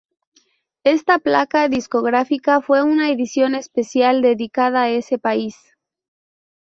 Esta 0.83 1.19
placa 1.19 1.69
discográfica 1.69 2.59
fue 2.61 2.81
una 2.81 3.11
edición 3.11 3.53
especial 3.53 4.23
dedicada 4.23 4.81
a 4.81 4.89
ese 4.89 5.19
país. 5.19 5.55